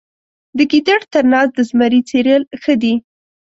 [0.57, 2.93] د ګیدړ تر ناز د زمري څیرل ښه دي.